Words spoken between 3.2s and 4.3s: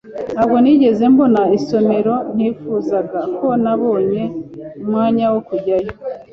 ko nabonye